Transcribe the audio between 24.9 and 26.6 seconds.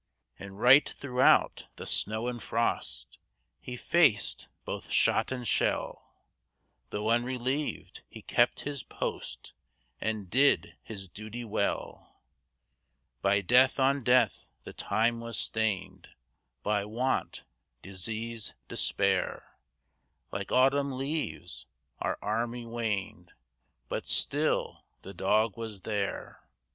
the dog was there.